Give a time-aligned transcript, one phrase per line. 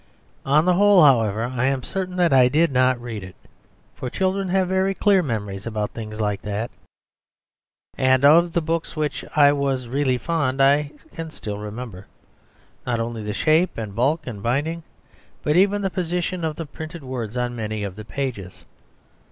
[0.47, 3.35] On the whole, however, I am certain that I did not read it,
[3.93, 6.71] for children have very clear memories about things like that;
[7.99, 12.07] and of the books which I was really fond I can still remember,
[12.83, 14.81] not only the shape and bulk and binding,
[15.43, 18.65] but even the position of the printed words on many of the pages.